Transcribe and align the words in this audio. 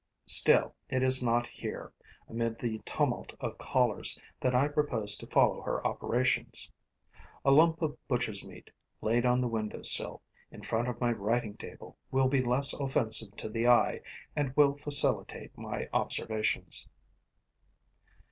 Still, 0.25 0.73
it 0.89 1.03
is 1.03 1.21
not 1.21 1.45
here, 1.45 1.93
amid 2.27 2.57
the 2.57 2.79
tumult 2.85 3.33
of 3.39 3.59
callers, 3.59 4.19
that 4.39 4.55
I 4.55 4.67
propose 4.67 5.15
to 5.17 5.27
follow 5.27 5.61
her 5.61 5.85
operations. 5.85 6.71
A 7.45 7.51
lump 7.51 7.83
of 7.83 7.95
butcher's 8.07 8.43
meat 8.43 8.71
laid 9.01 9.27
on 9.27 9.41
the 9.41 9.47
window 9.47 9.83
sill, 9.83 10.23
in 10.49 10.63
front 10.63 10.87
of 10.87 10.99
my 10.99 11.11
writing 11.11 11.55
table, 11.55 11.99
will 12.09 12.29
be 12.29 12.41
less 12.41 12.73
offensive 12.73 13.35
to 13.35 13.47
the 13.47 13.67
eye 13.67 14.01
and 14.35 14.55
will 14.57 14.73
facilitate 14.75 15.55
my 15.55 15.87
observations. 15.93 16.87